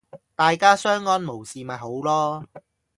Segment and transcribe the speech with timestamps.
[0.35, 2.47] 大家相安冇事咪好囉